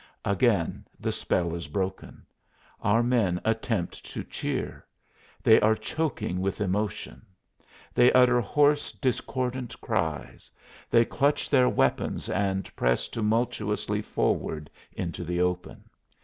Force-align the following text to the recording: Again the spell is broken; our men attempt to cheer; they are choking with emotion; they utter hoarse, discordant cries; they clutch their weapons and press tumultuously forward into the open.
Again 0.25 0.83
the 0.99 1.11
spell 1.11 1.53
is 1.53 1.67
broken; 1.67 2.25
our 2.81 3.03
men 3.03 3.39
attempt 3.45 4.03
to 4.05 4.23
cheer; 4.23 4.83
they 5.43 5.59
are 5.61 5.75
choking 5.75 6.39
with 6.41 6.59
emotion; 6.59 7.23
they 7.93 8.11
utter 8.13 8.41
hoarse, 8.41 8.91
discordant 8.91 9.79
cries; 9.79 10.49
they 10.89 11.05
clutch 11.05 11.51
their 11.51 11.69
weapons 11.69 12.29
and 12.29 12.75
press 12.75 13.07
tumultuously 13.09 14.01
forward 14.01 14.71
into 14.95 15.23
the 15.23 15.39
open. 15.39 15.83